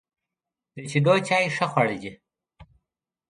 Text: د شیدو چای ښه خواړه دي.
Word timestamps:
د 0.73 0.75
شیدو 0.91 1.13
چای 1.27 1.45
ښه 1.55 1.65
خواړه 1.71 1.95
دي. 2.01 2.11